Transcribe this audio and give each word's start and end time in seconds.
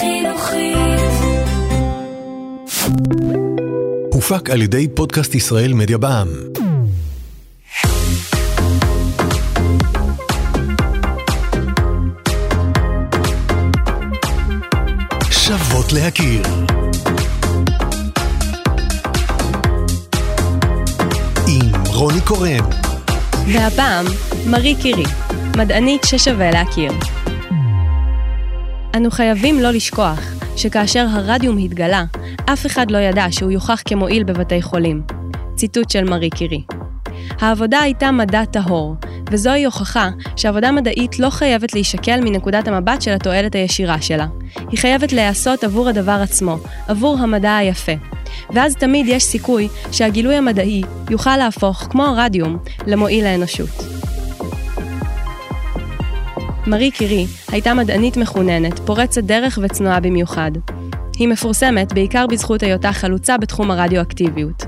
חינוכית. 0.00 1.00
הופק 4.12 4.50
על 4.50 4.62
ידי 4.62 4.88
פודקאסט 4.94 5.34
ישראל 5.34 5.72
מדיה 5.72 5.98
בע"מ. 5.98 6.28
שוות 15.30 15.92
להכיר. 15.92 16.42
עם 21.48 21.72
רוני 21.86 22.20
קורן. 22.20 22.64
והפעם, 23.52 24.06
מרי 24.46 24.74
קירי, 24.82 25.04
מדענית 25.56 26.02
ששווה 26.04 26.50
להכיר. 26.50 26.92
אנו 28.96 29.10
חייבים 29.10 29.60
לא 29.60 29.70
לשכוח 29.70 30.20
שכאשר 30.56 31.06
הרדיום 31.10 31.58
התגלה, 31.58 32.04
אף 32.52 32.66
אחד 32.66 32.90
לא 32.90 32.98
ידע 32.98 33.26
שהוא 33.30 33.50
יוכח 33.50 33.82
כמועיל 33.84 34.24
בבתי 34.24 34.62
חולים. 34.62 35.02
ציטוט 35.54 35.90
של 35.90 36.04
מרי 36.04 36.30
קירי. 36.30 36.62
העבודה 37.40 37.80
הייתה 37.80 38.10
מדע 38.10 38.44
טהור, 38.44 38.96
וזוהי 39.30 39.64
הוכחה 39.64 40.10
שעבודה 40.36 40.72
מדעית 40.72 41.18
לא 41.18 41.30
חייבת 41.30 41.74
להישקל 41.74 42.20
מנקודת 42.20 42.68
המבט 42.68 43.02
של 43.02 43.10
התועלת 43.10 43.54
הישירה 43.54 44.00
שלה. 44.00 44.26
היא 44.70 44.78
חייבת 44.78 45.12
להיעשות 45.12 45.64
עבור 45.64 45.88
הדבר 45.88 46.20
עצמו, 46.22 46.56
עבור 46.88 47.18
המדע 47.18 47.56
היפה. 47.56 47.92
ואז 48.50 48.76
תמיד 48.76 49.06
יש 49.08 49.24
סיכוי 49.24 49.68
שהגילוי 49.92 50.34
המדעי 50.34 50.82
יוכל 51.10 51.36
להפוך, 51.36 51.76
כמו 51.90 52.04
הרדיום, 52.04 52.58
למועיל 52.86 53.24
לאנושות. 53.24 53.99
מרי 56.70 56.90
קירי 56.90 57.26
הייתה 57.48 57.74
מדענית 57.74 58.16
מחוננת, 58.16 58.78
פורצת 58.78 59.24
דרך 59.24 59.58
וצנועה 59.62 60.00
במיוחד. 60.00 60.50
היא 61.18 61.28
מפורסמת 61.28 61.92
בעיקר 61.92 62.26
בזכות 62.26 62.62
היותה 62.62 62.92
חלוצה 62.92 63.38
בתחום 63.38 63.70
הרדיואקטיביות. 63.70 64.62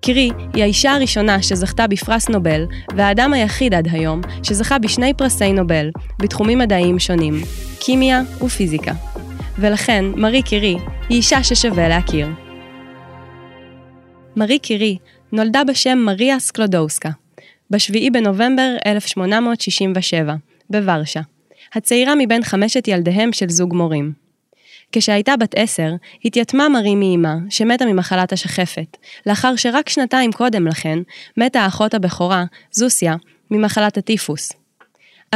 קירי 0.00 0.30
היא 0.54 0.62
האישה 0.62 0.92
הראשונה 0.92 1.42
שזכתה 1.42 1.86
בפרס 1.86 2.28
נובל, 2.28 2.66
והאדם 2.96 3.32
היחיד 3.32 3.74
עד 3.74 3.88
היום 3.90 4.20
שזכה 4.42 4.78
בשני 4.78 5.14
פרסי 5.14 5.52
נובל, 5.52 5.90
בתחומים 6.18 6.58
מדעיים 6.58 6.98
שונים, 6.98 7.34
כימיה 7.80 8.20
ופיזיקה. 8.44 8.92
ולכן, 9.58 10.04
מרי 10.16 10.42
קירי 10.42 10.76
היא 11.08 11.16
אישה 11.16 11.44
ששווה 11.44 11.88
להכיר. 11.88 12.28
מרי 14.36 14.58
קירי 14.58 14.98
נולדה 15.32 15.64
בשם 15.64 15.98
מריה 15.98 16.40
סקלודוסקה, 16.40 17.10
ב-7 17.70 18.12
בנובמבר 18.12 18.76
1867, 18.86 20.34
בוורשה, 20.70 21.20
הצעירה 21.74 22.14
מבין 22.14 22.42
חמשת 22.42 22.88
ילדיהם 22.88 23.32
של 23.32 23.48
זוג 23.48 23.74
מורים. 23.74 24.12
כשהייתה 24.92 25.36
בת 25.36 25.54
עשר, 25.56 25.90
התייתמה 26.24 26.68
מרי 26.68 26.94
מאימה, 26.94 27.36
שמתה 27.50 27.84
ממחלת 27.84 28.32
השחפת, 28.32 28.96
לאחר 29.26 29.56
שרק 29.56 29.88
שנתיים 29.88 30.32
קודם 30.32 30.66
לכן, 30.66 30.98
מתה 31.36 31.60
האחות 31.60 31.94
הבכורה, 31.94 32.44
זוסיה, 32.72 33.16
ממחלת 33.50 33.98
הטיפוס. 33.98 34.52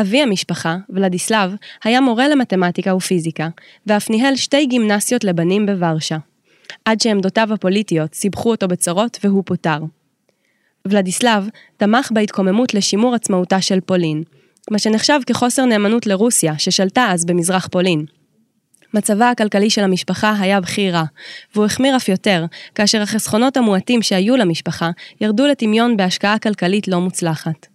אבי 0.00 0.22
המשפחה, 0.22 0.76
ולדיסלב, 0.90 1.54
היה 1.84 2.00
מורה 2.00 2.28
למתמטיקה 2.28 2.94
ופיזיקה, 2.94 3.48
ואף 3.86 4.10
ניהל 4.10 4.36
שתי 4.36 4.66
גימנסיות 4.66 5.24
לבנים 5.24 5.66
בוורשה. 5.66 6.16
עד 6.84 7.00
שעמדותיו 7.00 7.52
הפוליטיות 7.52 8.14
סיבכו 8.14 8.50
אותו 8.50 8.68
בצרות 8.68 9.18
והוא 9.24 9.42
פוטר. 9.46 9.78
ולדיסלב 10.88 11.48
תמך 11.76 12.10
בהתקוממות 12.14 12.74
לשימור 12.74 13.14
עצמאותה 13.14 13.60
של 13.60 13.80
פולין, 13.80 14.22
מה 14.70 14.78
שנחשב 14.78 15.20
כחוסר 15.26 15.64
נאמנות 15.64 16.06
לרוסיה, 16.06 16.58
ששלטה 16.58 17.08
אז 17.10 17.24
במזרח 17.24 17.66
פולין. 17.66 18.04
מצבה 18.94 19.30
הכלכלי 19.30 19.70
של 19.70 19.84
המשפחה 19.84 20.34
היה 20.40 20.60
בכי 20.60 20.90
רע, 20.90 21.04
והוא 21.54 21.66
החמיר 21.66 21.96
אף 21.96 22.08
יותר, 22.08 22.44
כאשר 22.74 23.02
החסכונות 23.02 23.56
המועטים 23.56 24.02
שהיו 24.02 24.36
למשפחה 24.36 24.90
ירדו 25.20 25.46
לטמיון 25.46 25.96
בהשקעה 25.96 26.38
כלכלית 26.38 26.88
לא 26.88 27.00
מוצלחת. 27.00 27.66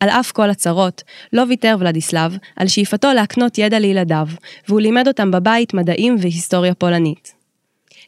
על 0.00 0.08
אף 0.08 0.32
כל 0.32 0.50
הצרות, 0.50 1.02
לא 1.32 1.42
ויתר 1.48 1.76
ולדיסלב 1.80 2.36
על 2.56 2.68
שאיפתו 2.68 3.12
להקנות 3.12 3.58
ידע 3.58 3.78
לילדיו, 3.78 4.28
והוא 4.68 4.80
לימד 4.80 5.08
אותם 5.08 5.30
בבית 5.30 5.74
מדעים 5.74 6.16
והיסטוריה 6.20 6.74
פולנית. 6.74 7.32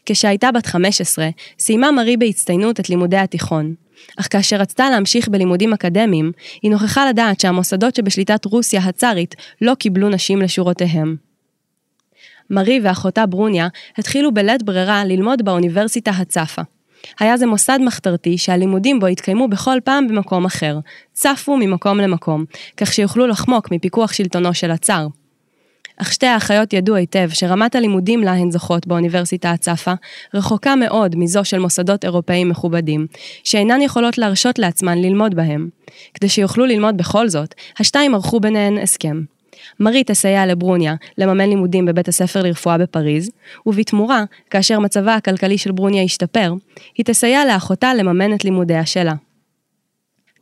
כשהייתה 0.07 0.53
בת 0.53 0.67
15, 0.67 1.29
סיימה 1.59 1.91
מרי 1.91 2.17
בהצטיינות 2.17 2.81
את 2.81 2.91
לימודי 2.91 3.17
התיכון. 3.17 3.75
אך 4.21 4.29
כאשר 4.31 4.57
רצתה 4.57 4.91
להמשיך 4.91 5.29
בלימודים 5.29 5.73
אקדמיים, 5.73 6.33
היא 6.63 6.71
נוכחה 6.71 7.09
לדעת 7.09 7.41
שהמוסדות 7.41 7.95
שבשליטת 7.95 8.45
רוסיה 8.45 8.81
הצארית 8.81 9.35
לא 9.61 9.75
קיבלו 9.75 10.09
נשים 10.09 10.43
לשורותיהם. 10.43 11.17
מרי 12.51 12.81
ואחותה 12.83 13.27
ברוניה 13.27 13.69
התחילו 13.99 14.35
בלית 14.35 14.63
ברירה 14.63 15.05
ללמוד 15.05 15.45
באוניברסיטה 15.45 16.11
הצפה. 16.11 16.63
היה 17.21 17.37
זה 17.37 17.47
מוסד 17.47 17.79
מחתרתי 17.83 18.39
שהלימודים 18.39 19.01
בו 19.01 19.07
התקיימו 19.07 19.49
בכל 19.49 19.79
פעם 19.85 20.09
במקום 20.09 20.45
אחר, 20.45 20.79
צפו 21.13 21.57
ממקום 21.57 21.99
למקום, 21.99 22.45
כך 22.77 22.93
שיוכלו 22.93 23.27
לחמוק 23.27 23.71
מפיקוח 23.71 24.13
שלטונו 24.13 24.55
של 24.55 24.71
הצאר. 24.71 25.07
אך 25.97 26.13
שתי 26.13 26.27
האחיות 26.27 26.73
ידעו 26.73 26.97
היטב 26.97 27.29
שרמת 27.33 27.75
הלימודים 27.75 28.23
לה 28.23 28.33
הן 28.33 28.51
זוכות 28.51 28.87
באוניברסיטה 28.87 29.51
הצפה 29.51 29.93
רחוקה 30.35 30.77
מאוד 30.77 31.17
מזו 31.17 31.45
של 31.45 31.59
מוסדות 31.59 32.05
אירופאיים 32.05 32.49
מכובדים, 32.49 33.07
שאינן 33.45 33.81
יכולות 33.83 34.19
להרשות 34.19 34.59
לעצמן 34.59 34.99
ללמוד 34.99 35.35
בהם. 35.35 35.69
כדי 36.15 36.29
שיוכלו 36.29 36.67
ללמוד 36.67 36.97
בכל 36.97 37.29
זאת, 37.29 37.55
השתיים 37.79 38.15
ערכו 38.15 38.41
ביניהן 38.41 38.79
הסכם. 38.79 39.23
מרי 39.81 40.05
תסייע 40.05 40.47
לברוניה 40.47 40.95
לממן 41.19 41.49
לימודים 41.49 41.87
בבית 41.87 42.09
הספר 42.09 42.43
לרפואה 42.43 42.79
בפריז, 42.79 43.31
ובתמורה, 43.67 44.25
כאשר 44.51 44.81
מצבה 44.81 45.15
הכלכלי 45.15 45.59
של 45.59 45.73
ברוניה 45.73 46.03
ישתפר, 46.03 46.53
היא 46.97 47.05
תסייע 47.07 47.45
לאחותה 47.45 47.95
לממן 47.95 48.35
את 48.35 48.45
לימודיה 48.45 48.87
שלה. 48.87 49.13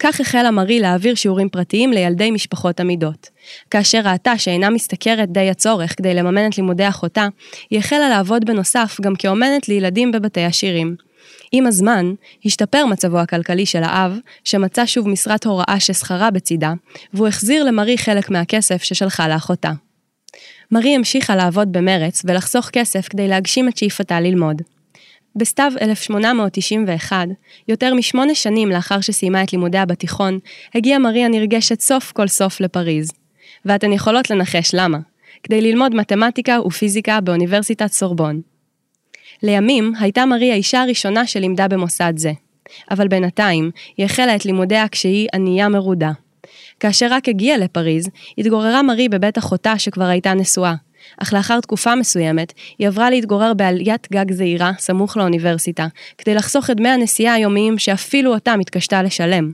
כך 0.05 0.21
החלה 0.21 0.51
מרי 0.51 0.81
להעביר 0.81 1.15
שיעורים 1.15 1.49
פרטיים 1.49 1.93
לילדי 1.93 2.31
משפחות 2.31 2.81
עמידות. 2.81 3.29
כאשר 3.71 4.01
ראתה 4.05 4.39
שאינה 4.39 4.71
משתכרת 4.71 5.33
די 5.33 5.51
הצורך 5.51 5.97
כדי 5.97 6.15
לממן 6.15 6.47
את 6.47 6.59
לימודי 6.59 6.89
אחותה, 6.89 7.29
היא 7.71 7.79
החלה 7.79 8.09
לעבוד 8.09 8.45
בנוסף 8.45 8.97
גם 9.01 9.15
כאומנת 9.17 9.69
לילדים 9.69 10.13
בבתי 10.13 10.45
עשירים. 10.45 10.97
עם 11.53 11.67
הזמן, 11.67 12.13
השתפר 12.45 12.87
מצבו 12.87 13.19
הכלכלי 13.19 13.67
של 13.67 13.83
האב, 13.83 14.19
שמצא 14.45 14.87
שוב 14.87 15.09
משרת 15.09 15.45
הוראה 15.45 15.81
ששכרה 15.81 16.31
בצידה, 16.31 16.73
והוא 17.15 17.29
החזיר 17.29 17.65
למרי 17.65 17.99
חלק 17.99 18.31
מהכסף 18.31 18.83
ששלחה 18.83 19.29
לאחותה. 19.29 19.73
מרי 20.73 20.95
המשיכה 20.95 21.37
לעבוד 21.37 21.73
במרץ 21.73 22.23
ולחסוך 22.25 22.71
כסף 22.73 23.09
כדי 23.09 23.29
להגשים 23.29 23.69
את 23.69 23.77
שאיפתה 23.77 24.21
ללמוד. 24.21 24.63
בסתיו 25.37 25.73
1891, 25.81 27.27
יותר 27.69 27.95
משמונה 27.95 28.35
שנים 28.35 28.69
לאחר 28.69 29.01
שסיימה 29.01 29.43
את 29.43 29.53
לימודיה 29.53 29.85
בתיכון, 29.87 30.39
הגיעה 30.75 30.99
מריה 30.99 31.29
נרגשת 31.29 31.81
סוף 31.81 32.13
כל 32.13 32.29
סוף 32.29 32.61
לפריז. 32.61 33.13
ואתן 33.65 33.93
יכולות 33.93 34.31
לנחש 34.31 34.75
למה. 34.75 34.99
כדי 35.43 35.61
ללמוד 35.61 35.95
מתמטיקה 35.95 36.61
ופיזיקה 36.61 37.21
באוניברסיטת 37.21 37.93
סורבון. 37.93 38.41
לימים 39.43 39.93
הייתה 40.01 40.27
מרי 40.27 40.53
האישה 40.53 40.83
הראשונה 40.83 41.27
שלימדה 41.27 41.69
במוסד 41.69 42.13
זה. 42.17 42.33
אבל 42.91 43.09
בינתיים, 43.09 43.71
היא 43.97 44.07
החלה 44.07 44.37
את 44.37 44.45
לימודיה 44.45 44.89
כשהיא 44.89 45.29
ענייה 45.35 45.69
מרודה. 45.69 46.13
כאשר 46.81 47.07
רק 47.11 47.29
הגיעה 47.29 47.59
לפריז, 47.59 48.09
התגוררה 48.39 48.83
מרי 48.83 49.09
בבית 49.09 49.39
אחותה 49.39 49.79
שכבר 49.79 50.05
הייתה 50.05 50.35
נשואה, 50.35 50.75
אך 51.23 51.33
לאחר 51.33 51.61
תקופה 51.61 51.95
מסוימת, 51.95 52.53
היא 52.79 52.89
עברה 52.89 53.11
להתגורר 53.11 53.55
בעליית 53.55 54.09
גג 54.13 54.33
זעירה, 54.33 54.73
סמוך 54.79 55.17
לאוניברסיטה, 55.17 55.87
כדי 56.19 56.35
לחסוך 56.35 56.71
את 56.71 56.77
דמי 56.77 56.89
הנסיעה 56.89 57.35
היומיים 57.35 57.79
שאפילו 57.79 58.35
אותם 58.35 58.59
התקשתה 58.61 59.03
לשלם. 59.03 59.53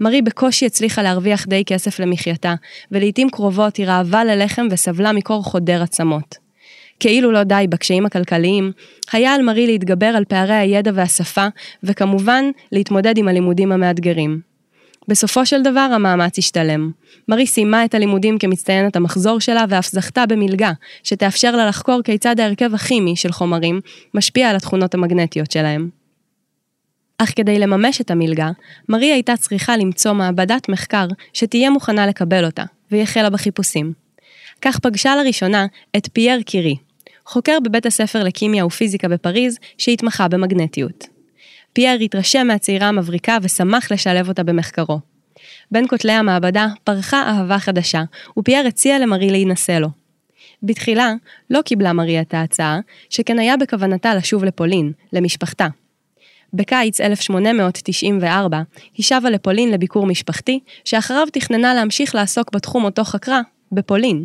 מרי 0.00 0.22
בקושי 0.22 0.66
הצליחה 0.66 1.02
להרוויח 1.02 1.46
די 1.46 1.62
כסף 1.66 2.00
למחייתה, 2.00 2.54
ולעיתים 2.92 3.30
קרובות 3.30 3.76
היא 3.76 3.86
רעבה 3.86 4.24
ללחם 4.24 4.66
וסבלה 4.70 5.12
מקור 5.12 5.44
חודר 5.44 5.82
עצמות. 5.82 6.46
כאילו 7.00 7.32
לא 7.32 7.42
די 7.42 7.66
בקשיים 7.68 8.06
הכלכליים, 8.06 8.72
היה 9.12 9.34
על 9.34 9.42
מרי 9.42 9.66
להתגבר 9.66 10.06
על 10.06 10.24
פערי 10.24 10.54
הידע 10.54 10.90
והשפה, 10.94 11.46
וכמובן, 11.82 12.44
להתמודד 12.72 13.18
עם 13.18 13.28
הלימודים 13.28 13.72
המאתגרים. 13.72 14.55
בסופו 15.08 15.46
של 15.46 15.62
דבר 15.62 15.80
המאמץ 15.80 16.38
השתלם. 16.38 16.90
מרי 17.28 17.46
סיימה 17.46 17.84
את 17.84 17.94
הלימודים 17.94 18.38
כמצטיינת 18.38 18.96
המחזור 18.96 19.40
שלה 19.40 19.64
ואף 19.68 19.86
זכתה 19.86 20.26
במלגה, 20.26 20.72
שתאפשר 21.02 21.56
לה 21.56 21.66
לחקור 21.66 22.02
כיצד 22.04 22.40
ההרכב 22.40 22.74
הכימי 22.74 23.16
של 23.16 23.32
חומרים 23.32 23.80
משפיע 24.14 24.50
על 24.50 24.56
התכונות 24.56 24.94
המגנטיות 24.94 25.50
שלהם. 25.50 25.88
אך 27.18 27.32
כדי 27.36 27.58
לממש 27.58 28.00
את 28.00 28.10
המלגה, 28.10 28.50
מרי 28.88 29.12
הייתה 29.12 29.36
צריכה 29.36 29.76
למצוא 29.76 30.12
מעבדת 30.12 30.68
מחקר 30.68 31.06
שתהיה 31.32 31.70
מוכנה 31.70 32.06
לקבל 32.06 32.44
אותה, 32.44 32.64
והיא 32.90 33.02
החלה 33.02 33.30
בחיפושים. 33.30 33.92
כך 34.62 34.78
פגשה 34.78 35.16
לראשונה 35.16 35.66
את 35.96 36.08
פייר 36.12 36.42
קירי, 36.42 36.76
חוקר 37.26 37.58
בבית 37.64 37.86
הספר 37.86 38.24
לכימיה 38.24 38.66
ופיזיקה 38.66 39.08
בפריז, 39.08 39.58
שהתמחה 39.78 40.28
במגנטיות. 40.28 41.15
פייר 41.76 42.00
התרשם 42.00 42.46
מהצעירה 42.46 42.88
המבריקה 42.88 43.38
ושמח 43.42 43.92
לשלב 43.92 44.28
אותה 44.28 44.42
במחקרו. 44.42 44.98
בין 45.70 45.88
כותלי 45.88 46.12
המעבדה 46.12 46.66
פרחה 46.84 47.22
אהבה 47.22 47.58
חדשה, 47.58 48.02
ופייר 48.38 48.66
הציע 48.66 48.98
למרי 48.98 49.30
להינשא 49.30 49.72
לו. 49.72 49.88
בתחילה 50.62 51.12
לא 51.50 51.62
קיבלה 51.62 51.92
מרי 51.92 52.20
את 52.20 52.34
ההצעה, 52.34 52.78
שכן 53.10 53.38
היה 53.38 53.56
בכוונתה 53.56 54.14
לשוב 54.14 54.44
לפולין, 54.44 54.92
למשפחתה. 55.12 55.66
בקיץ 56.52 57.00
1894 57.00 58.62
היא 58.94 59.04
שבה 59.04 59.30
לפולין 59.30 59.70
לביקור 59.70 60.06
משפחתי, 60.06 60.60
שאחריו 60.84 61.26
תכננה 61.32 61.74
להמשיך 61.74 62.14
לעסוק 62.14 62.54
בתחום 62.54 62.84
אותו 62.84 63.04
חקרה, 63.04 63.40
בפולין. 63.72 64.24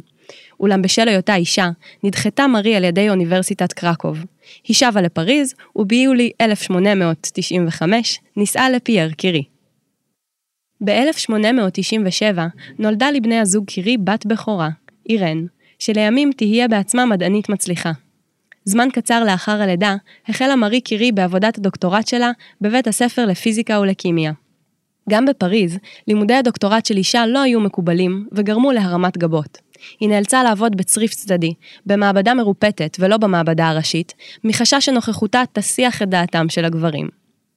אולם 0.61 0.81
בשל 0.81 1.07
היותה 1.07 1.35
אישה, 1.35 1.69
נדחתה 2.03 2.47
מרי 2.47 2.75
על 2.75 2.83
ידי 2.83 3.09
אוניברסיטת 3.09 3.73
קרקוב. 3.73 4.25
היא 4.67 4.75
שבה 4.75 5.01
לפריז, 5.01 5.53
וביולי 5.75 6.31
1895 6.41 8.19
נישאה 8.37 8.69
לפייר 8.69 9.11
קירי. 9.11 9.43
ב-1897 10.85 12.39
נולדה 12.79 13.11
לבני 13.11 13.39
הזוג 13.39 13.65
קירי 13.65 13.97
בת 13.97 14.25
בכורה, 14.25 14.69
אירן, 15.09 15.45
שלימים 15.79 16.31
תהיה 16.37 16.67
בעצמה 16.67 17.05
מדענית 17.05 17.49
מצליחה. 17.49 17.91
זמן 18.63 18.87
קצר 18.93 19.23
לאחר 19.23 19.61
הלידה, 19.61 19.95
החלה 20.27 20.55
מארי 20.55 20.81
קירי 20.81 21.11
בעבודת 21.11 21.57
הדוקטורט 21.57 22.07
שלה 22.07 22.31
בבית 22.61 22.87
הספר 22.87 23.25
לפיזיקה 23.25 23.79
ולכימיה. 23.79 24.31
גם 25.09 25.25
בפריז, 25.25 25.77
לימודי 26.07 26.33
הדוקטורט 26.33 26.85
של 26.85 26.97
אישה 26.97 27.25
לא 27.25 27.41
היו 27.41 27.59
מקובלים 27.59 28.27
וגרמו 28.31 28.71
להרמת 28.71 29.17
גבות. 29.17 29.60
היא 29.99 30.09
נאלצה 30.09 30.43
לעבוד 30.43 30.77
בצריף 30.77 31.13
צדדי, 31.13 31.53
במעבדה 31.85 32.33
מרופטת 32.33 32.97
ולא 32.99 33.17
במעבדה 33.17 33.69
הראשית, 33.69 34.13
מחשש 34.43 34.85
שנוכחותה 34.85 35.43
תסיח 35.53 36.01
את 36.01 36.09
דעתם 36.09 36.49
של 36.49 36.65
הגברים. 36.65 37.09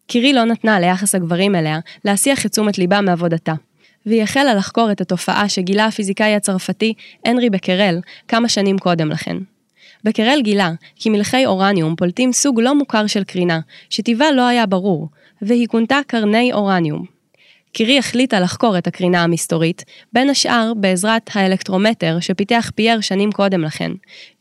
קירי 0.06 0.32
לא 0.32 0.44
נתנה 0.44 0.80
ליחס 0.80 1.14
הגברים 1.14 1.54
אליה 1.54 1.78
להסיח 2.04 2.46
את 2.46 2.50
תשומת 2.50 2.78
ליבה 2.78 3.00
מעבודתה. 3.00 3.54
והיא 4.06 4.22
החלה 4.22 4.54
לחקור 4.54 4.92
את 4.92 5.00
התופעה 5.00 5.48
שגילה 5.48 5.86
הפיזיקאי 5.86 6.34
הצרפתי 6.34 6.94
הנרי 7.24 7.50
בקרל 7.50 8.00
כמה 8.28 8.48
שנים 8.48 8.78
קודם 8.78 9.10
לכן. 9.10 9.36
בקרל 10.04 10.40
גילה 10.42 10.72
כי 10.96 11.10
מלחי 11.10 11.46
אורניום 11.46 11.96
פולטים 11.96 12.32
סוג 12.32 12.60
לא 12.60 12.74
מוכר 12.74 13.06
של 13.06 13.24
קרינה, 13.24 13.60
שטיבה 13.90 14.30
לא 14.30 14.46
היה 14.46 14.66
ברור, 14.66 15.08
והיא 15.42 15.66
כונתה 15.66 15.98
קרני 16.06 16.52
אורניום. 16.52 17.13
קירי 17.74 17.98
החליטה 17.98 18.40
לחקור 18.40 18.78
את 18.78 18.86
הקרינה 18.86 19.22
המסתורית, 19.22 19.84
בין 20.12 20.30
השאר 20.30 20.72
בעזרת 20.76 21.30
האלקטרומטר 21.34 22.20
שפיתח 22.20 22.70
פייר 22.74 23.00
שנים 23.00 23.32
קודם 23.32 23.62
לכן, 23.62 23.92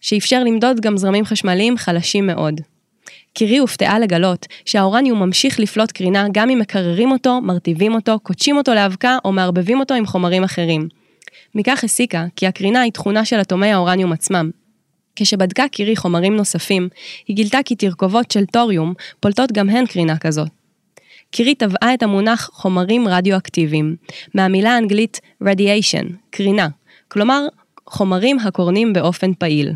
שאפשר 0.01 0.43
למדוד 0.43 0.79
גם 0.79 0.97
זרמים 0.97 1.25
חשמליים 1.25 1.77
חלשים 1.77 2.27
מאוד. 2.27 2.61
קירי 3.33 3.57
הופתעה 3.57 3.99
לגלות 3.99 4.45
שהאורניום 4.65 5.23
ממשיך 5.23 5.59
לפלוט 5.59 5.91
קרינה 5.91 6.27
גם 6.31 6.49
אם 6.49 6.59
מקררים 6.59 7.11
אותו, 7.11 7.41
מרטיבים 7.41 7.93
אותו, 7.93 8.19
קודשים 8.19 8.57
אותו 8.57 8.73
לאבקה 8.73 9.17
או 9.25 9.31
מערבבים 9.31 9.79
אותו 9.79 9.93
עם 9.93 10.05
חומרים 10.05 10.43
אחרים. 10.43 10.87
מכך 11.55 11.83
הסיקה 11.83 12.25
כי 12.35 12.47
הקרינה 12.47 12.81
היא 12.81 12.91
תכונה 12.91 13.25
של 13.25 13.41
אטומי 13.41 13.71
האורניום 13.71 14.11
עצמם. 14.11 14.51
כשבדקה 15.15 15.67
קירי 15.67 15.95
חומרים 15.95 16.35
נוספים, 16.35 16.89
היא 17.27 17.35
גילתה 17.35 17.59
כי 17.65 17.75
תרכובות 17.75 18.31
של 18.31 18.45
טוריום 18.45 18.93
פולטות 19.19 19.51
גם 19.51 19.69
הן 19.69 19.85
קרינה 19.85 20.17
כזאת. 20.17 20.62
קירי 21.33 21.55
טבעה 21.55 21.93
את 21.93 22.03
המונח 22.03 22.49
חומרים 22.53 23.07
רדיואקטיביים, 23.07 23.95
מהמילה 24.33 24.75
האנגלית 24.75 25.21
radiation, 25.43 26.05
קרינה, 26.29 26.67
כלומר 27.07 27.45
חומרים 27.87 28.39
הקורנים 28.39 28.93
באופן 28.93 29.33
פעיל. 29.33 29.71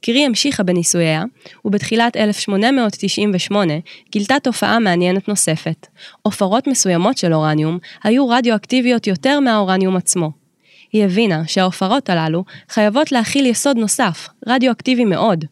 קירי 0.00 0.24
המשיכה 0.24 0.62
בניסוייה, 0.62 1.22
ובתחילת 1.64 2.16
1898 2.16 3.74
גילתה 4.10 4.34
תופעה 4.42 4.78
מעניינת 4.78 5.28
נוספת. 5.28 5.86
עופרות 6.22 6.66
מסוימות 6.66 7.18
של 7.18 7.34
אורניום 7.34 7.78
היו 8.04 8.28
רדיואקטיביות 8.28 9.06
יותר 9.06 9.40
מהאורניום 9.40 9.96
עצמו. 9.96 10.30
היא 10.92 11.04
הבינה 11.04 11.42
שהעופרות 11.46 12.10
הללו 12.10 12.44
חייבות 12.68 13.12
להכיל 13.12 13.46
יסוד 13.46 13.76
נוסף, 13.76 14.28
רדיואקטיבי 14.46 15.04
מאוד. 15.04 15.44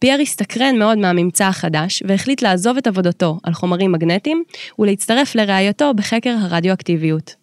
פייר 0.00 0.20
הסתקרן 0.20 0.78
מאוד 0.78 0.98
מהממצא 0.98 1.44
החדש 1.44 2.02
והחליט 2.06 2.42
לעזוב 2.42 2.76
את 2.76 2.86
עבודתו 2.86 3.38
על 3.42 3.52
חומרים 3.52 3.92
מגנטיים 3.92 4.44
ולהצטרף 4.78 5.34
לראייתו 5.34 5.94
בחקר 5.94 6.36
הרדיואקטיביות. 6.40 7.34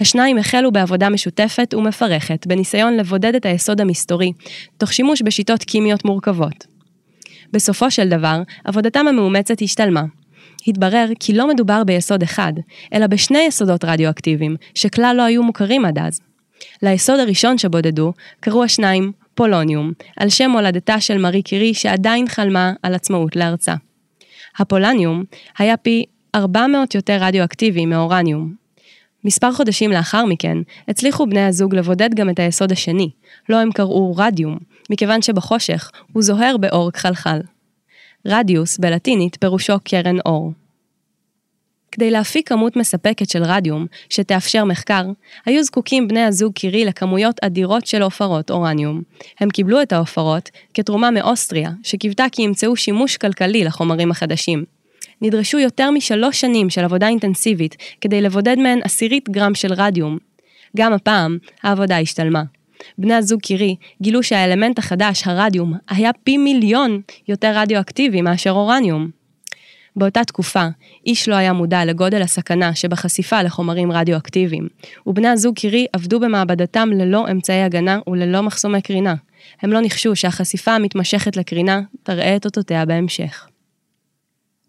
השניים 0.00 0.38
החלו 0.38 0.72
בעבודה 0.72 1.08
משותפת 1.08 1.74
ומפרכת, 1.74 2.46
בניסיון 2.46 2.96
לבודד 2.96 3.34
את 3.34 3.46
היסוד 3.46 3.80
המסתורי, 3.80 4.32
תוך 4.76 4.92
שימוש 4.92 5.22
בשיטות 5.22 5.64
קימיות 5.64 6.04
מורכבות. 6.04 6.66
בסופו 7.52 7.90
של 7.90 8.08
דבר, 8.08 8.42
עבודתם 8.64 9.08
המאומצת 9.08 9.62
השתלמה. 9.62 10.02
התברר 10.66 11.06
כי 11.20 11.32
לא 11.32 11.48
מדובר 11.48 11.84
ביסוד 11.84 12.22
אחד, 12.22 12.52
אלא 12.94 13.06
בשני 13.06 13.38
יסודות 13.38 13.84
רדיואקטיביים, 13.84 14.56
שכלל 14.74 15.14
לא 15.18 15.22
היו 15.22 15.42
מוכרים 15.42 15.84
עד 15.84 15.98
אז. 15.98 16.20
ליסוד 16.82 17.20
הראשון 17.20 17.58
שבודדו 17.58 18.12
קראו 18.40 18.64
השניים 18.64 19.12
פולוניום, 19.34 19.92
על 20.16 20.28
שם 20.28 20.50
הולדתה 20.50 21.00
של 21.00 21.18
מארי 21.18 21.42
קירי 21.42 21.74
שעדיין 21.74 22.28
חלמה 22.28 22.72
על 22.82 22.94
עצמאות 22.94 23.36
לארצה. 23.36 23.74
הפולניום 24.58 25.24
היה 25.58 25.76
פי 25.76 26.04
400 26.34 26.94
יותר 26.94 27.16
רדיואקטיבי 27.20 27.86
מאורניום, 27.86 28.54
מספר 29.24 29.52
חודשים 29.52 29.92
לאחר 29.92 30.24
מכן, 30.24 30.58
הצליחו 30.88 31.26
בני 31.26 31.40
הזוג 31.40 31.74
לבודד 31.74 32.14
גם 32.14 32.30
את 32.30 32.38
היסוד 32.38 32.72
השני, 32.72 33.10
לו 33.48 33.58
הם 33.58 33.72
קראו 33.72 34.14
רדיום, 34.16 34.58
מכיוון 34.90 35.22
שבחושך 35.22 35.90
הוא 36.12 36.22
זוהר 36.22 36.56
באור 36.56 36.90
כחלחל. 36.90 37.40
רדיוס, 38.26 38.78
בלטינית, 38.78 39.36
פירושו 39.40 39.74
קרן 39.84 40.16
אור. 40.26 40.52
כדי 41.94 42.10
להפיק 42.10 42.48
כמות 42.48 42.76
מספקת 42.76 43.30
של 43.30 43.42
רדיום, 43.42 43.86
שתאפשר 44.10 44.64
מחקר, 44.64 45.02
היו 45.46 45.64
זקוקים 45.64 46.08
בני 46.08 46.20
הזוג 46.20 46.52
קירי 46.52 46.84
לכמויות 46.84 47.36
אדירות 47.44 47.86
של 47.86 48.02
עופרות 48.02 48.50
אורניום. 48.50 49.02
הם 49.40 49.50
קיבלו 49.50 49.82
את 49.82 49.92
העופרות 49.92 50.50
כתרומה 50.74 51.10
מאוסטריה, 51.10 51.70
שקיוותה 51.82 52.24
כי 52.32 52.42
ימצאו 52.42 52.76
שימוש 52.76 53.16
כלכלי 53.16 53.64
לחומרים 53.64 54.10
החדשים. 54.10 54.64
נדרשו 55.22 55.58
יותר 55.58 55.90
משלוש 55.90 56.40
שנים 56.40 56.70
של 56.70 56.84
עבודה 56.84 57.08
אינטנסיבית 57.08 57.76
כדי 58.00 58.22
לבודד 58.22 58.56
מהן 58.58 58.78
עשירית 58.84 59.28
גרם 59.28 59.54
של 59.54 59.72
רדיום. 59.72 60.18
גם 60.76 60.92
הפעם, 60.92 61.38
העבודה 61.62 61.98
השתלמה. 61.98 62.42
בני 62.98 63.14
הזוג 63.14 63.40
קירי 63.40 63.76
גילו 64.02 64.22
שהאלמנט 64.22 64.78
החדש, 64.78 65.26
הרדיום, 65.26 65.74
היה 65.88 66.10
פי 66.24 66.36
מיליון 66.36 67.00
יותר 67.28 67.52
רדיואקטיבי 67.54 68.22
מאשר 68.22 68.50
אורניום. 68.50 69.23
באותה 69.96 70.24
תקופה, 70.24 70.66
איש 71.06 71.28
לא 71.28 71.34
היה 71.34 71.52
מודע 71.52 71.84
לגודל 71.84 72.22
הסכנה 72.22 72.74
שבחשיפה 72.74 73.42
לחומרים 73.42 73.92
רדיואקטיביים, 73.92 74.68
ובני 75.06 75.28
הזוג 75.28 75.54
קירי 75.56 75.86
עבדו 75.92 76.20
במעבדתם 76.20 76.88
ללא 76.92 77.30
אמצעי 77.30 77.62
הגנה 77.62 77.98
וללא 78.06 78.42
מחסומי 78.42 78.82
קרינה. 78.82 79.14
הם 79.62 79.72
לא 79.72 79.80
ניחשו 79.80 80.16
שהחשיפה 80.16 80.72
המתמשכת 80.72 81.36
לקרינה 81.36 81.80
תראה 82.02 82.36
את 82.36 82.44
אותותיה 82.44 82.86
בהמשך. 82.86 83.46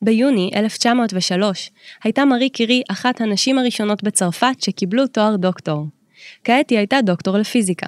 ביוני 0.01 0.51
1903 0.55 1.71
הייתה 2.03 2.25
מארי 2.25 2.49
קירי 2.49 2.81
אחת 2.91 3.21
הנשים 3.21 3.59
הראשונות 3.59 4.03
בצרפת 4.03 4.61
שקיבלו 4.61 5.07
תואר 5.07 5.35
דוקטור. 5.35 5.87
כעת 6.43 6.69
היא 6.69 6.77
הייתה 6.77 7.01
דוקטור 7.01 7.37
לפיזיקה. 7.37 7.87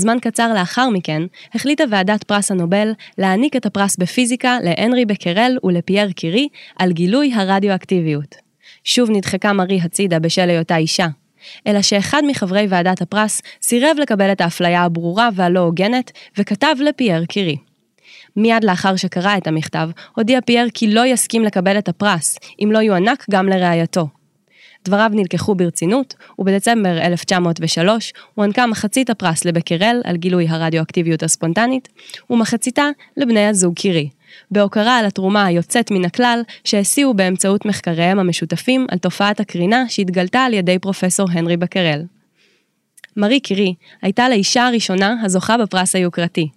זמן 0.00 0.16
קצר 0.22 0.54
לאחר 0.54 0.88
מכן, 0.88 1.22
החליטה 1.54 1.84
ועדת 1.90 2.24
פרס 2.24 2.50
הנובל 2.50 2.92
להעניק 3.18 3.56
את 3.56 3.66
הפרס 3.66 3.96
בפיזיקה 3.96 4.58
להנרי 4.62 5.04
בקרל 5.04 5.56
ולפייר 5.64 6.12
קירי 6.12 6.48
על 6.78 6.92
גילוי 6.92 7.32
הרדיואקטיביות. 7.34 8.34
שוב 8.84 9.10
נדחקה 9.10 9.52
מארי 9.52 9.80
הצידה 9.82 10.18
בשל 10.18 10.50
היותה 10.50 10.76
אישה. 10.76 11.06
אלא 11.66 11.82
שאחד 11.82 12.22
מחברי 12.26 12.66
ועדת 12.68 13.02
הפרס 13.02 13.42
סירב 13.62 13.96
לקבל 14.00 14.32
את 14.32 14.40
האפליה 14.40 14.82
הברורה 14.82 15.28
והלא 15.34 15.60
הוגנת, 15.60 16.12
וכתב 16.38 16.76
לפייר 16.80 17.24
קירי. 17.24 17.56
מיד 18.36 18.64
לאחר 18.64 18.96
שקרא 18.96 19.36
את 19.36 19.46
המכתב, 19.46 19.90
הודיע 20.16 20.40
פייר 20.40 20.66
כי 20.74 20.94
לא 20.94 21.06
יסכים 21.06 21.44
לקבל 21.44 21.78
את 21.78 21.88
הפרס, 21.88 22.38
אם 22.64 22.72
לא 22.72 22.78
יוענק 22.78 23.26
גם 23.30 23.48
לרעייתו. 23.48 24.19
דבריו 24.84 25.10
נלקחו 25.14 25.54
ברצינות, 25.54 26.14
ובדצמבר 26.38 26.98
1903 26.98 28.12
הוענקה 28.34 28.66
מחצית 28.66 29.10
הפרס 29.10 29.44
לבקרל 29.44 30.00
על 30.04 30.16
גילוי 30.16 30.48
הרדיואקטיביות 30.48 31.22
הספונטנית, 31.22 31.88
ומחציתה 32.30 32.88
לבני 33.16 33.46
הזוג 33.46 33.74
קירי, 33.74 34.08
בהוקרה 34.50 34.98
על 34.98 35.06
התרומה 35.06 35.44
היוצאת 35.44 35.90
מן 35.90 36.04
הכלל 36.04 36.42
שהסיעו 36.64 37.14
באמצעות 37.14 37.64
מחקריהם 37.64 38.18
המשותפים 38.18 38.86
על 38.90 38.98
תופעת 38.98 39.40
הקרינה 39.40 39.84
שהתגלתה 39.88 40.40
על 40.40 40.54
ידי 40.54 40.78
פרופסור 40.78 41.26
הנרי 41.32 41.56
בקרל. 41.56 42.02
מארי 43.16 43.40
קירי 43.40 43.74
הייתה 44.02 44.28
לאישה 44.28 44.66
הראשונה 44.66 45.14
הזוכה 45.24 45.58
בפרס 45.58 45.94
היוקרתי, 45.96 46.48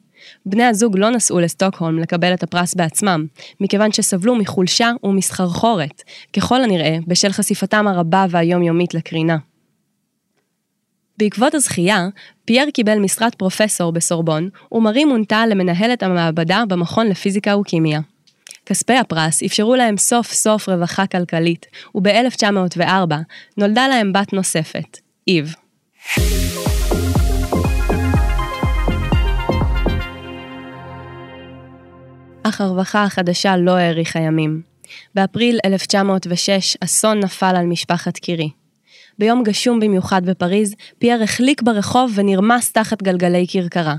בני 0.46 0.64
הזוג 0.64 0.98
לא 0.98 1.10
נסעו 1.10 1.40
לסטוקהולם 1.40 2.00
לקבל 2.00 2.34
את 2.34 2.44
הפרס 2.44 2.74
בעצמם, 2.74 3.26
מכיוון 3.62 3.92
שסבלו 3.92 4.36
מחולשה 4.36 4.92
ומסחרחורת, 5.04 6.02
ככל 6.34 6.64
הנראה 6.64 6.98
בשל 7.08 7.32
חשיפתם 7.32 7.88
הרבה 7.88 8.26
והיומיומית 8.30 8.94
לקרינה. 8.94 9.38
בעקבות 11.18 11.54
הזכייה, 11.54 12.08
פייר 12.46 12.72
קיבל 12.74 13.00
משרת 13.00 13.36
פרופסור 13.36 13.92
בסורבון, 13.92 14.50
ומרי 14.72 15.06
מונתה 15.06 15.46
למנהלת 15.46 16.04
המעבדה 16.04 16.64
במכון 16.70 17.08
לפיזיקה 17.08 17.58
וכימיה. 17.58 18.00
כספי 18.66 18.94
הפרס 18.94 19.44
אפשרו 19.44 19.76
להם 19.76 19.98
סוף 19.98 20.34
סוף 20.34 20.70
רווחה 20.70 21.08
כלכלית, 21.08 21.66
וב-1904 21.96 23.14
נולדה 23.58 23.88
להם 23.88 24.14
בת 24.14 24.34
נוספת, 24.34 24.98
איב. 25.28 25.56
אך 32.44 32.62
הרווחה 32.62 33.04
החדשה 33.04 33.58
לא 33.58 33.72
האריכה 33.72 34.20
ימים. 34.20 34.62
באפריל 35.16 35.60
1906 35.66 36.78
אסון 36.84 37.20
נפל 37.20 37.56
על 37.56 37.66
משפחת 37.66 38.18
קירי. 38.18 38.50
ביום 39.20 39.44
גשום 39.44 39.80
במיוחד 39.80 40.26
בפריז, 40.26 40.76
פייר 41.00 41.24
החליק 41.24 41.62
ברחוב 41.62 42.12
ונרמס 42.16 42.72
תחת 42.72 43.04
גלגלי 43.04 43.46
כרכרה. 43.50 43.96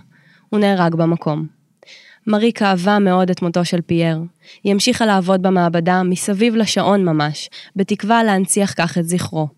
הוא 0.51 0.61
נהרג 0.61 0.95
במקום. 0.95 1.47
מארי 2.27 2.53
כאבה 2.53 2.99
מאוד 2.99 3.31
את 3.31 3.43
מותו 3.43 3.65
של 3.65 3.81
פייר. 3.81 4.19
היא 4.65 4.73
המשיכה 4.73 5.07
לעבוד 5.07 5.43
במעבדה 5.43 6.03
מסביב 6.03 6.57
לשעון 6.57 7.05
ממש, 7.05 7.51
בתקווה 7.77 8.25
להנציח 8.25 8.75
כך 8.77 8.99
את 8.99 9.09
זכרו. 9.09 9.49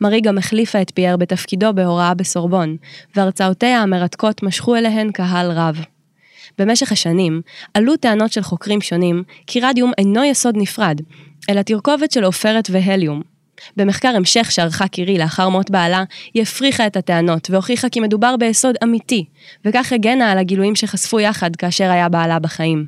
מארי 0.00 0.20
גם 0.20 0.38
החליפה 0.38 0.82
את 0.82 0.92
פייר 0.94 1.16
בתפקידו 1.16 1.72
בהוראה 1.74 2.14
בסורבון, 2.14 2.76
והרצאותיה 3.16 3.82
המרתקות 3.82 4.42
משכו 4.42 4.76
אליהן 4.76 5.12
קהל 5.12 5.50
רב. 5.52 5.84
במשך 6.58 6.92
השנים 6.92 7.40
עלו 7.74 7.96
טענות 7.96 8.32
של 8.32 8.42
חוקרים 8.42 8.80
שונים 8.80 9.22
כי 9.46 9.60
רדיום 9.60 9.92
אינו 9.98 10.24
יסוד 10.24 10.56
נפרד, 10.56 11.00
אלא 11.50 11.62
תרכובת 11.62 12.10
של 12.10 12.24
עופרת 12.24 12.68
והליום. 12.70 13.22
במחקר 13.76 14.08
המשך 14.08 14.50
שערכה 14.50 14.88
קירי 14.88 15.18
לאחר 15.18 15.48
מות 15.48 15.70
בעלה, 15.70 16.04
היא 16.34 16.42
הפריכה 16.42 16.86
את 16.86 16.96
הטענות 16.96 17.50
והוכיחה 17.50 17.88
כי 17.88 18.00
מדובר 18.00 18.36
ביסוד 18.36 18.74
אמיתי, 18.84 19.24
וכך 19.64 19.92
הגנה 19.92 20.32
על 20.32 20.38
הגילויים 20.38 20.76
שחשפו 20.76 21.20
יחד 21.20 21.56
כאשר 21.56 21.90
היה 21.90 22.08
בעלה 22.08 22.38
בחיים. 22.38 22.86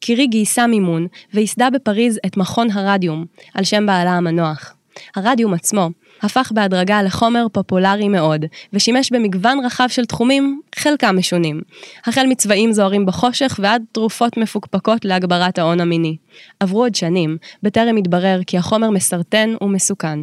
קירי 0.00 0.26
גייסה 0.26 0.66
מימון 0.66 1.06
וייסדה 1.34 1.70
בפריז 1.70 2.18
את 2.26 2.36
מכון 2.36 2.70
הרדיום, 2.70 3.24
על 3.54 3.64
שם 3.64 3.86
בעלה 3.86 4.10
המנוח. 4.10 4.74
הרדיום 5.16 5.54
עצמו 5.54 5.90
הפך 6.22 6.52
בהדרגה 6.54 7.02
לחומר 7.02 7.46
פופולרי 7.52 8.08
מאוד, 8.08 8.44
ושימש 8.72 9.12
במגוון 9.12 9.64
רחב 9.64 9.86
של 9.88 10.04
תחומים, 10.04 10.60
חלקם 10.74 11.16
משונים. 11.18 11.60
החל 12.06 12.26
מצבעים 12.26 12.72
זוהרים 12.72 13.06
בחושך 13.06 13.60
ועד 13.62 13.82
תרופות 13.92 14.36
מפוקפקות 14.36 15.04
להגברת 15.04 15.58
ההון 15.58 15.80
המיני. 15.80 16.16
עברו 16.60 16.82
עוד 16.82 16.94
שנים, 16.94 17.36
בטרם 17.62 17.96
התברר 17.96 18.40
כי 18.46 18.58
החומר 18.58 18.90
מסרטן 18.90 19.54
ומסוכן. 19.60 20.18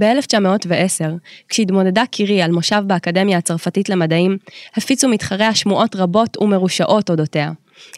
ב-1910, 0.00 1.04
כשהתמודדה 1.48 2.06
קירי 2.06 2.42
על 2.42 2.50
מושב 2.50 2.82
באקדמיה 2.86 3.38
הצרפתית 3.38 3.88
למדעים, 3.88 4.38
הפיצו 4.76 5.08
מתחריה 5.08 5.54
שמועות 5.54 5.96
רבות 5.96 6.36
ומרושעות 6.40 7.10
אודותיה. 7.10 7.52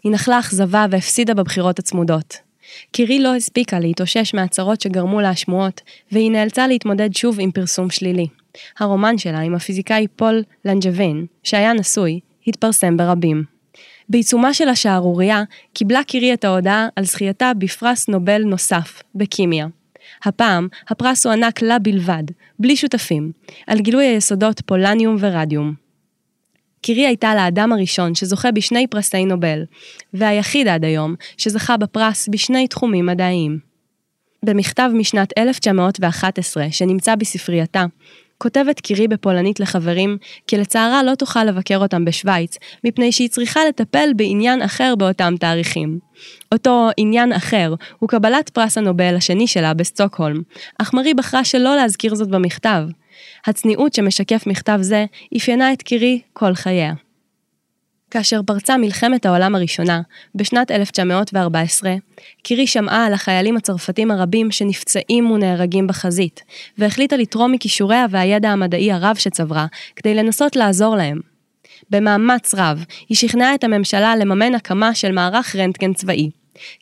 היא 0.05 0.13
נחלה 0.13 0.39
אכזבה 0.39 0.87
והפסידה 0.91 1.35
בבחירות 1.35 1.79
הצמודות. 1.79 2.52
קירי 2.93 3.19
לא 3.19 3.35
הספיקה 3.35 3.79
להתאושש 3.79 4.35
מהצרות 4.35 4.81
שגרמו 4.81 5.21
לה 5.21 5.31
השמועות, 5.31 5.81
והיא 6.13 6.31
נאלצה 6.31 6.67
להתמודד 6.67 7.15
שוב 7.15 7.37
עם 7.41 7.51
פרסום 7.51 7.91
שלילי. 7.91 8.27
הרומן 8.79 9.19
שלה 9.19 9.41
עם 9.41 9.55
הפיזיקאי 9.55 10.07
פול 10.17 10.43
לנג'ווין, 10.65 11.27
שהיה 11.43 11.73
נשוי, 11.73 12.21
התפרסם 12.47 12.97
ברבים. 12.97 13.45
בעיצומה 14.09 14.55
של 14.55 14.69
השערורייה, 14.69 15.43
קיבלה 15.73 16.05
קירי 16.05 16.35
את 16.35 16.45
ההודעה 16.45 16.89
על 16.97 17.05
זכייתה 17.05 17.53
בפרס 17.59 18.09
נובל 18.09 18.43
נוסף, 18.43 19.03
בכימיה. 19.15 19.67
הפעם, 20.25 20.69
הפרס 20.89 21.27
הוענק 21.27 21.63
לה 21.63 21.79
בלבד, 21.79 22.23
בלי 22.59 22.77
שותפים, 22.77 23.33
על 23.67 23.79
גילוי 23.81 24.05
היסודות 24.05 24.61
פולניום 24.67 25.17
ורדיום. 25.19 25.82
קירי 26.83 27.07
הייתה 27.07 27.35
לאדם 27.35 27.73
הראשון 27.73 28.15
שזוכה 28.15 28.51
בשני 28.51 28.87
פרסי 28.87 29.25
נובל, 29.25 29.63
והיחיד 30.15 30.69
עד 30.69 30.85
היום 30.85 31.15
שזכה 31.37 31.77
בפרס 31.77 32.29
בשני 32.29 32.69
תחומים 32.69 33.07
מדעיים. 33.07 33.59
במכתב 34.45 34.91
משנת 34.95 35.39
1911 35.39 36.67
שנמצא 36.71 37.15
בספרייתה, 37.15 37.85
כותבת 38.39 38.81
קירי 38.81 39.09
בפולנית 39.09 39.61
לחברים, 39.61 40.17
כי 40.47 40.57
לצערה 40.59 41.03
לא 41.03 41.15
תוכל 41.15 41.45
לבקר 41.45 41.77
אותם 41.77 42.05
בשוויץ, 42.05 42.59
מפני 42.85 43.13
שהיא 43.13 43.29
צריכה 43.29 43.61
לטפל 43.69 44.09
בעניין 44.17 44.63
אחר 44.63 44.95
באותם 44.99 45.35
תאריכים. 45.41 45.99
אותו 46.53 46.89
עניין 46.97 47.33
אחר 47.33 47.75
הוא 47.99 48.09
קבלת 48.09 48.51
פרס 48.51 48.79
הנובל 48.79 49.17
השני 49.17 49.47
שלה 49.47 49.75
בסטוקהולם, 49.75 50.43
אך 50.79 50.95
מרי 50.95 51.15
בחרה 51.15 51.45
שלא 51.45 51.77
להזכיר 51.77 52.15
זאת 52.15 52.29
במכתב, 52.29 52.83
הצניעות 53.47 53.95
שמשקף 53.95 54.47
מכתב 54.47 54.79
זה 54.81 55.05
אפיינה 55.37 55.73
את 55.73 55.83
קירי 55.83 56.21
כל 56.33 56.55
חייה. 56.55 56.93
כאשר 58.11 58.41
פרצה 58.47 58.77
מלחמת 58.77 59.27
העולם 59.27 59.55
הראשונה, 59.55 60.01
בשנת 60.35 60.71
1914, 60.71 61.95
קירי 62.43 62.67
שמעה 62.67 63.07
על 63.07 63.13
החיילים 63.13 63.57
הצרפתים 63.57 64.11
הרבים 64.11 64.51
שנפצעים 64.51 65.31
ונהרגים 65.31 65.87
בחזית, 65.87 66.43
והחליטה 66.79 67.17
לתרום 67.17 67.53
מכישוריה 67.53 68.07
והידע 68.11 68.51
המדעי 68.51 68.93
הרב 68.93 69.17
שצברה, 69.17 69.67
כדי 69.97 70.15
לנסות 70.15 70.57
לעזור 70.57 70.97
להם. 70.97 71.21
במאמץ 71.91 72.55
רב, 72.55 72.85
היא 73.09 73.17
שכנעה 73.17 73.55
את 73.55 73.65
הממשלה 73.65 74.17
לממן 74.17 74.55
הקמה 74.55 74.95
של 74.95 75.13
מערך 75.13 75.57
רנטגן 75.57 75.93
צבאי, 75.93 76.31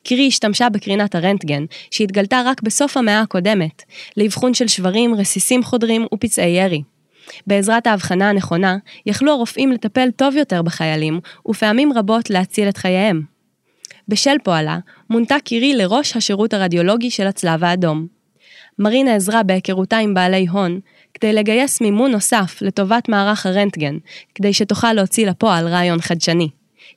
קירי 0.03 0.27
השתמשה 0.27 0.69
בקרינת 0.69 1.15
הרנטגן, 1.15 1.65
שהתגלתה 1.91 2.43
רק 2.45 2.63
בסוף 2.63 2.97
המאה 2.97 3.21
הקודמת, 3.21 3.83
לאבחון 4.17 4.55
של 4.55 4.69
שברים, 4.69 5.15
רסיסים 5.15 5.63
חודרים 5.63 6.07
ופצעי 6.15 6.51
ירי. 6.51 6.83
בעזרת 7.47 7.87
ההבחנה 7.87 8.29
הנכונה, 8.29 8.77
יכלו 9.07 9.33
הרופאים 9.33 9.73
לטפל 9.73 10.09
טוב 10.17 10.37
יותר 10.37 10.63
בחיילים, 10.63 11.21
ופעמים 11.49 11.93
רבות 11.93 12.31
להציל 12.31 12.69
את 12.69 12.77
חייהם. 12.77 13.23
בשל 14.09 14.37
פועלה, 14.45 14.79
מונתה 15.11 15.37
קירי 15.45 15.75
לראש 15.75 16.17
השירות 16.17 16.55
הרדיולוגי 16.55 17.11
של 17.11 17.27
הצלב 17.27 17.65
האדום. 17.65 18.07
מרינה 18.79 19.15
עזרה 19.15 19.43
בהיכרותה 19.43 19.99
עם 19.99 20.15
בעלי 20.15 20.47
הון, 20.47 20.81
כדי 21.15 21.33
לגייס 21.33 21.81
מימון 21.81 22.11
נוסף 22.11 22.59
לטובת 22.61 23.09
מערך 23.09 23.47
הרנטגן, 23.47 23.99
כדי 24.35 24.53
שתוכל 24.53 24.93
להוציא 24.93 25.27
לפועל 25.27 25.69
רעיון 25.69 26.01
חדשני. 26.01 26.49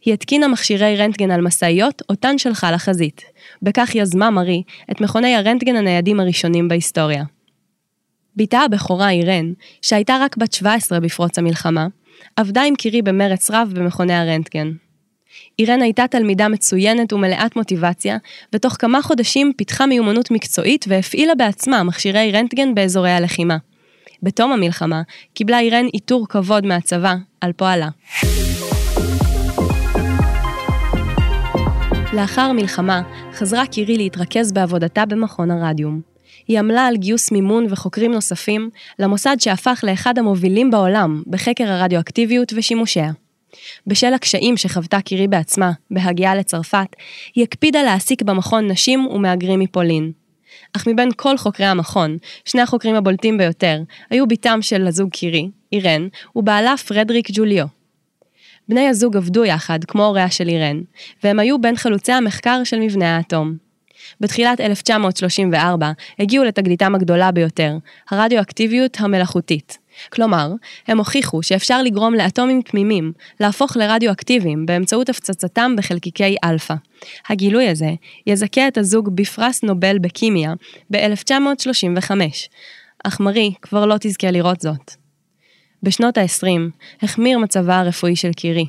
היא 0.05 0.13
התקינה 0.13 0.48
מכשירי 0.48 0.95
רנטגן 0.95 1.31
על 1.31 1.41
משאיות, 1.41 2.01
אותן 2.10 2.38
שלחה 2.38 2.72
לחזית. 2.72 3.22
בכך 3.62 3.95
יזמה 3.95 4.29
מרי 4.29 4.63
את 4.91 5.01
מכוני 5.01 5.36
הרנטגן 5.36 5.75
הניידים 5.75 6.19
הראשונים 6.19 6.67
בהיסטוריה. 6.67 7.24
בתה 8.36 8.60
הבכורה 8.60 9.12
אירן, 9.12 9.53
שהייתה 9.81 10.17
רק 10.22 10.38
בת 10.38 10.53
17 10.53 11.00
בפרוץ 11.00 11.39
המלחמה, 11.39 11.88
עבדה 12.36 12.63
עם 12.63 12.75
קירי 12.75 13.01
במרץ 13.01 13.51
רב 13.51 13.72
במכוני 13.75 14.13
הרנטגן. 14.13 14.72
אירן 15.60 15.81
הייתה 15.81 16.07
תלמידה 16.07 16.48
מצוינת 16.48 17.13
ומלאת 17.13 17.55
מוטיבציה, 17.55 18.17
ותוך 18.53 18.74
כמה 18.79 19.01
חודשים 19.01 19.51
פיתחה 19.57 19.86
מיומנות 19.86 20.31
מקצועית 20.31 20.86
והפעילה 20.88 21.36
בעצמה 21.36 21.83
מכשירי 21.83 22.31
רנטגן 22.31 22.75
באזורי 22.75 23.12
הלחימה. 23.12 23.57
בתום 24.24 24.51
המלחמה 24.51 25.01
קיבלה 25.33 25.60
אירן 25.60 25.86
עיטור 25.86 26.27
כבוד 26.29 26.65
מהצבא 26.65 27.15
על 27.41 27.53
פועלה. 27.53 27.89
לאחר 32.13 32.41
המלחמה, 32.41 33.01
חזרה 33.34 33.65
קירי 33.65 33.98
להתרכז 33.98 34.51
בעבודתה 34.51 35.05
במכון 35.05 35.51
הרדיום. 35.51 36.01
היא 36.48 36.60
עמלה 36.60 36.88
על 36.88 36.98
גיוס 36.98 37.32
מימון 37.32 37.65
וחוקרים 37.70 38.12
נוספים 38.12 38.70
למוסד 39.00 39.36
שהפך 39.39 39.84
לאחד 39.88 40.17
המובילים 40.17 40.72
בעולם 40.72 41.24
בחקר 41.27 41.63
הרדיואקטיביות 41.72 42.53
ושימושיה. 42.55 43.12
בשל 43.88 44.13
הקשיים 44.13 44.58
שחוותה 44.58 45.01
קירי 45.01 45.27
בעצמה 45.27 45.72
בהגיעה 45.91 46.36
לצרפת, 46.36 46.88
היא 47.36 47.43
הקפידה 47.43 47.84
להעסיק 47.84 48.22
במכון 48.22 48.72
נשים 48.72 49.08
ומהגרים 49.08 49.60
מפולין. 49.60 50.12
אך 50.75 50.88
מבין 50.88 51.10
כל 51.15 51.38
חוקרי 51.38 51.65
המכון, 51.65 52.17
שני 52.46 52.62
החוקרים 52.62 52.96
הבולטים 52.96 53.38
ביותר 53.38 53.82
היו 54.10 54.27
בתם 54.27 54.62
של 54.62 54.88
הזוג 54.88 55.10
קירי, 55.10 55.50
אירן, 55.72 56.08
ובעלה 56.36 56.77
פרדריק 56.77 57.27
ג'וליו. 57.32 57.82
בני 58.70 58.88
הזוג 58.88 59.17
עבדו 59.17 59.46
יחד, 59.46 59.84
כמו 59.84 60.05
הוריה 60.05 60.29
של 60.29 60.48
אירן, 60.48 60.82
והם 61.24 61.39
היו 61.39 61.62
בין 61.62 61.75
חלוצי 61.75 62.12
המחקר 62.12 62.63
של 62.63 62.79
מבנה 62.79 63.17
האטום. 63.17 63.58
בתחילת 64.20 64.62
1934 64.62 65.91
הגיעו 66.20 66.43
לתגליתם 66.43 66.96
הגדולה 66.96 67.32
ביותר, 67.32 67.77
הרדיואקטיביות 68.10 68.98
המלאכותית. 69.00 69.77
כלומר, 70.10 70.51
הם 70.88 70.98
הוכיחו 70.98 71.43
שאפשר 71.43 71.82
לגרום 71.82 72.13
לאטומים 72.13 72.62
תמימים 72.62 73.12
להפוך 73.39 73.77
לרדיואקטיביים 73.77 74.65
באמצעות 74.65 75.10
הפצצתם 75.10 75.75
בחלקיקי 75.77 76.36
אלפא. 76.43 76.75
הגילוי 77.29 77.70
הזה 77.70 77.89
יזכה 78.27 78.67
את 78.67 78.77
הזוג 78.77 79.10
בפרס 79.15 79.63
נובל 79.63 80.00
בכימיה 80.00 80.53
ב-1935, 80.91 82.12
אך 83.03 83.20
מרי 83.20 83.53
כבר 83.62 83.86
לא 83.86 83.96
תזכה 84.00 84.32
לראות 84.32 84.62
זאת. 84.62 85.02
בשנות 85.83 86.17
ה-20 86.17 86.71
החמיר 87.01 87.37
מצבה 87.37 87.79
הרפואי 87.79 88.15
של 88.15 88.33
קירי. 88.33 88.65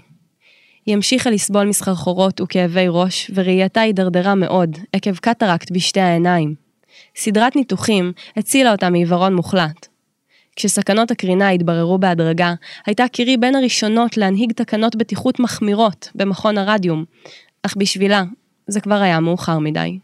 היא 0.87 0.95
המשיכה 0.95 1.31
לסבול 1.31 1.69
מסחרחורות 1.69 2.41
וכאבי 2.41 2.87
ראש, 2.89 3.31
וראייתה 3.35 3.81
הידרדרה 3.81 4.35
מאוד, 4.35 4.79
עקב 4.93 5.17
קטרקט 5.17 5.71
בשתי 5.71 6.01
העיניים. 6.01 6.55
סדרת 7.17 7.57
ניתוחים 7.57 8.13
הצילה 8.37 8.73
אותה 8.73 8.91
מעיוורון 8.91 9.35
מוחלט. 9.35 9.87
כשסכנות 10.57 11.11
הקרינה 11.11 11.49
התבררו 11.49 11.99
בהדרגה, 11.99 12.55
הייתה 12.87 13.09
קירי 13.09 13.37
בין 13.37 13.55
הראשונות 13.55 14.17
להנהיג 14.17 14.53
תקנות 14.53 14.97
בטיחות 14.97 15.41
מחמירות 15.41 16.09
במכון 16.15 16.59
הרדיום, 16.59 17.05
אך 17.63 17.77
בשבילה 17.77 18.23
זה 18.67 18.81
כבר 18.81 18.95
היה 18.95 19.21
מאוחר 19.21 19.59
מדי. 19.59 19.99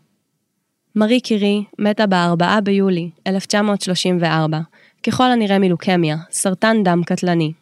מארי 0.96 1.20
קירי 1.20 1.64
מתה 1.78 2.06
ב-4 2.06 2.60
ביולי 2.60 3.10
1934, 3.26 4.60
ככל 5.02 5.24
הנראה 5.24 5.58
מלוקמיה, 5.58 6.16
סרטן 6.30 6.82
דם 6.84 7.02
קטלני. 7.06 7.52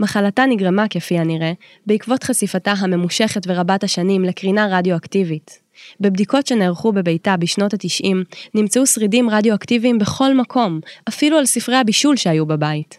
מחלתה 0.00 0.46
נגרמה, 0.46 0.88
כפי 0.88 1.18
הנראה, 1.18 1.52
בעקבות 1.86 2.24
חשיפתה 2.24 2.72
הממושכת 2.72 3.42
ורבת 3.46 3.84
השנים 3.84 4.24
לקרינה 4.24 4.78
רדיואקטיבית. 4.78 5.60
בבדיקות 6.00 6.46
שנערכו 6.46 6.92
בביתה 6.92 7.36
בשנות 7.36 7.74
ה-90, 7.74 8.16
נמצאו 8.54 8.86
שרידים 8.86 9.30
רדיואקטיביים 9.30 9.98
בכל 9.98 10.34
מקום, 10.34 10.80
אפילו 11.08 11.38
על 11.38 11.46
ספרי 11.46 11.76
הבישול 11.76 12.16
שהיו 12.16 12.46
בבית. 12.46 12.98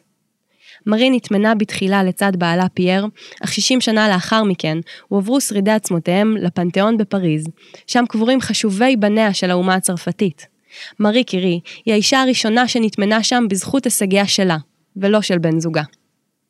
מרי 0.85 1.09
נטמנה 1.09 1.55
בתחילה 1.55 2.03
לצד 2.03 2.31
בעלה 2.37 2.69
פייר, 2.73 3.07
אך 3.43 3.53
60 3.53 3.81
שנה 3.81 4.09
לאחר 4.09 4.43
מכן 4.43 4.77
הועברו 5.07 5.41
שרידי 5.41 5.71
עצמותיהם 5.71 6.37
לפנתיאון 6.37 6.97
בפריז, 6.97 7.45
שם 7.87 8.03
קבורים 8.09 8.41
חשובי 8.41 8.95
בניה 8.95 9.33
של 9.33 9.51
האומה 9.51 9.75
הצרפתית. 9.75 10.52
מרי 10.99 11.23
קירי 11.23 11.59
היא 11.85 11.93
האישה 11.93 12.21
הראשונה 12.21 12.67
שנטמנה 12.67 13.23
שם 13.23 13.45
בזכות 13.49 13.85
הישגיה 13.85 14.27
שלה, 14.27 14.57
ולא 14.95 15.21
של 15.21 15.37
בן 15.37 15.59
זוגה. 15.59 15.83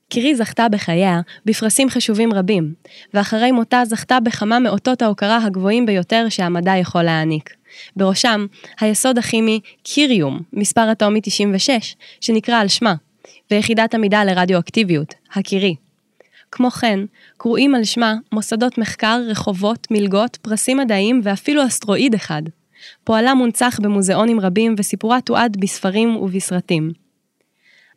קירי 0.10 0.36
זכתה 0.36 0.70
בחייה 0.70 1.22
בפרסים 1.46 1.90
חשובים 1.90 2.34
רבים, 2.34 2.74
ואחרי 3.14 3.52
מותה 3.52 3.82
זכתה 3.86 4.20
בכמה 4.20 4.60
מאותות 4.60 5.02
ההוקרה 5.02 5.46
הגבוהים 5.46 5.86
ביותר 5.86 6.26
שהמדע 6.30 6.78
יכול 6.78 7.04
להעניק. 7.04 7.50
בראשם, 7.96 8.46
היסוד 8.80 9.18
הכימי 9.18 9.60
קיריום, 9.84 10.40
מספר 10.54 10.92
אטומי 10.92 11.20
96, 11.24 11.96
שנקרא 12.22 12.56
על 12.56 12.68
שמה, 12.68 12.96
ויחידת 13.52 13.94
המידה 13.94 14.24
לרדיואקטיביות, 14.24 15.14
הקירי. 15.34 15.76
כמו 16.52 16.72
כן, 16.72 17.00
קרואים 17.38 17.76
על 17.76 17.84
שמה 17.84 18.16
מוסדות 18.32 18.78
מחקר, 18.78 19.22
רחובות, 19.28 19.88
מלגות, 19.92 20.38
פרסים 20.42 20.78
מדעיים 20.78 21.22
ואפילו 21.24 21.66
אסטרואיד 21.66 22.14
אחד. 22.14 22.42
פועלה 23.04 23.34
מונצח 23.34 23.80
במוזיאונים 23.82 24.40
רבים 24.40 24.76
וסיפורה 24.78 25.22
תועד 25.22 25.58
בספרים 25.60 26.16
ובסרטים. 26.16 26.92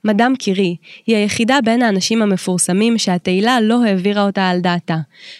מדאם 0.05 0.37
קירי 0.37 0.77
היא 1.07 1.17
היחידה 1.17 1.59
בין 1.65 1.83
האנשים 1.83 2.23
המפורסמים 2.23 2.99
שהתהילה 2.99 3.61
לא 3.61 3.85
העבירה 3.85 4.23
אותה 4.23 4.49
על 4.49 4.61
דעתה, 4.61 4.97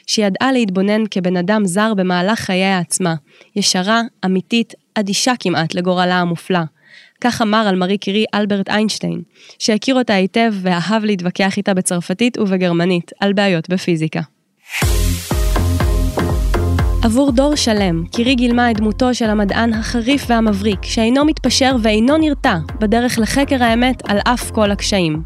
שידעה 0.07 0.53
להתבונן 0.53 1.03
כבן 1.11 1.37
אדם 1.37 1.65
זר 1.65 1.95
במהלך 1.95 2.39
חייה 2.39 2.79
עצמה, 2.79 3.15
ישרה, 3.57 4.03
אמיתית, 4.25 4.75
אדישה 4.95 5.33
כמעט 5.41 5.75
לגורלה 5.75 6.21
המופלא. 6.21 6.61
כך 7.21 7.43
אמר 7.43 7.67
על 7.69 7.77
מארי 7.77 7.99
קירי 7.99 8.25
אלברט 8.35 8.69
איינשטיין, 8.69 9.23
שהכיר 9.59 9.95
אותה 9.95 10.15
היטב 10.15 10.55
ואהב 10.63 11.05
להתווכח 11.05 11.57
איתה 11.57 11.75
בצרפתית 11.75 12.39
ובגרמנית 12.39 13.11
על 13.21 13.33
בעיות 13.33 13.69
בפיזיקה. 13.69 14.21
עבור 17.07 17.33
דור 17.33 17.57
שלם, 17.57 18.05
קירי 18.07 18.35
גילמה 18.35 18.71
את 18.71 18.77
דמותו 18.77 19.15
של 19.15 19.31
המדען 19.31 19.73
החריף 19.73 20.25
והמבריק, 20.29 20.83
שאינו 20.83 21.25
מתפשר 21.25 21.77
ואינו 21.83 22.17
נרתע 22.17 22.57
בדרך 22.81 23.19
לחקר 23.19 23.65
האמת 23.65 24.03
על 24.09 24.19
אף 24.19 24.51
כל 24.51 24.71
הקשיים. 24.71 25.23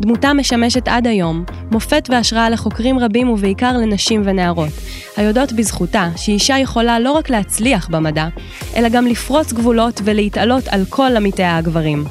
דמותה 0.00 0.32
משמשת 0.32 0.88
עד 0.88 1.06
היום 1.06 1.44
מופת 1.70 2.08
והשראה 2.10 2.50
לחוקרים 2.50 2.98
רבים 2.98 3.28
ובעיקר 3.28 3.72
לנשים 3.72 4.22
ונערות, 4.24 4.72
היודעות 5.16 5.52
בזכותה 5.52 6.08
שאישה 6.16 6.58
יכולה 6.58 7.00
לא 7.00 7.12
רק 7.12 7.30
להצליח 7.30 7.88
במדע, 7.88 8.28
אלא 8.76 8.88
גם 8.88 9.06
לפרוץ 9.06 9.52
גבולות 9.52 10.00
ולהתעלות 10.04 10.68
על 10.68 10.84
כל 10.88 11.16
עמיתיה 11.16 11.56
הגברים. 11.56 12.04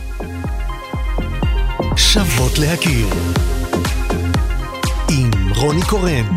שוות 1.96 2.60
להכיר 2.60 3.08
עם 5.10 5.32
רוני 5.56 5.82
קורן 5.82 6.37